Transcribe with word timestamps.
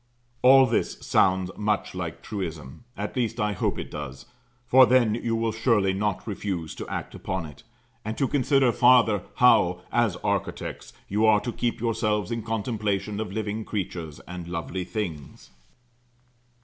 All 0.41 0.65
this 0.65 0.97
sounds 1.05 1.51
much 1.55 1.93
like 1.93 2.23
truism, 2.23 2.85
at 2.97 3.15
least 3.15 3.39
I 3.39 3.53
hope 3.53 3.77
it 3.77 3.91
does, 3.91 4.25
for 4.65 4.87
then 4.87 5.13
you 5.13 5.35
will 5.35 5.51
surely 5.51 5.93
not 5.93 6.25
refuse 6.25 6.73
to 6.73 6.87
act 6.87 7.13
upon 7.13 7.45
it; 7.45 7.61
and 8.03 8.17
to 8.17 8.27
consider 8.27 8.71
farther, 8.71 9.21
how, 9.35 9.81
as 9.91 10.15
architects, 10.23 10.91
you 11.07 11.27
are 11.27 11.39
to 11.41 11.51
keep 11.53 11.79
yourselves 11.79 12.31
in 12.31 12.41
contemplation 12.41 13.19
of 13.19 13.31
living 13.31 13.63
creatures 13.63 14.19
and 14.21 14.47
lovely 14.47 14.85
things. 14.85 15.51